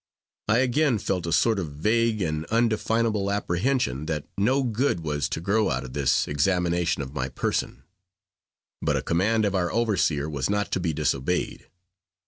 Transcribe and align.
I 0.47 0.57
again 0.61 0.97
felt 0.97 1.27
a 1.27 1.31
sort 1.31 1.59
of 1.59 1.73
vague 1.73 2.23
and 2.23 2.45
undefinable 2.47 3.29
apprehension 3.29 4.07
that 4.07 4.25
no 4.35 4.63
good 4.63 5.01
was 5.01 5.29
to 5.29 5.39
grow 5.39 5.69
out 5.69 5.83
of 5.83 5.93
this 5.93 6.27
examination 6.27 7.03
of 7.03 7.13
my 7.13 7.29
person, 7.29 7.83
but 8.81 8.97
a 8.97 9.03
command 9.03 9.45
of 9.45 9.53
our 9.53 9.71
overseer 9.71 10.27
was 10.27 10.49
not 10.49 10.71
to 10.71 10.79
be 10.79 10.91
disobeyed. 10.91 11.69